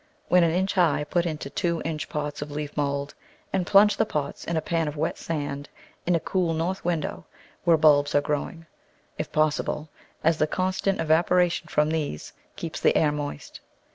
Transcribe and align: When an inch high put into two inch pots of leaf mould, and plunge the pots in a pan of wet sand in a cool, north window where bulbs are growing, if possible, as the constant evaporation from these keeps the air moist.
When 0.29 0.43
an 0.43 0.49
inch 0.49 0.73
high 0.73 1.03
put 1.03 1.27
into 1.27 1.51
two 1.51 1.79
inch 1.85 2.09
pots 2.09 2.41
of 2.41 2.49
leaf 2.49 2.75
mould, 2.75 3.13
and 3.53 3.67
plunge 3.67 3.97
the 3.97 4.03
pots 4.07 4.43
in 4.45 4.57
a 4.57 4.59
pan 4.61 4.87
of 4.87 4.97
wet 4.97 5.15
sand 5.19 5.69
in 6.07 6.15
a 6.15 6.19
cool, 6.19 6.55
north 6.55 6.83
window 6.83 7.27
where 7.65 7.77
bulbs 7.77 8.15
are 8.15 8.21
growing, 8.21 8.65
if 9.19 9.31
possible, 9.31 9.89
as 10.23 10.39
the 10.39 10.47
constant 10.47 10.99
evaporation 10.99 11.67
from 11.67 11.89
these 11.89 12.33
keeps 12.55 12.79
the 12.79 12.95
air 12.97 13.11
moist. 13.11 13.59